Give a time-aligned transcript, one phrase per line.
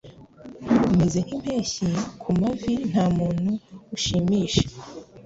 [0.91, 1.87] Umeze nka Impeshyi
[2.21, 3.51] kumavi ntamuntu
[3.95, 4.65] ushimisha